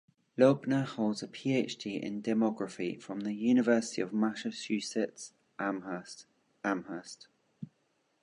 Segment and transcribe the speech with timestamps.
[0.35, 1.97] Loebner holds a Ph.D.
[1.97, 6.25] in demography from the University of Massachusetts Amherst,
[6.63, 7.27] Amherst.